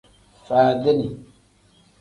Faadini. 0.47 1.07